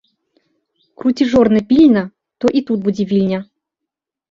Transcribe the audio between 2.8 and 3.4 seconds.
будзе Вільня!